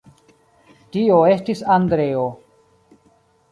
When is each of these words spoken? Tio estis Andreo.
Tio 0.95 1.19
estis 1.35 1.63
Andreo. 1.77 2.25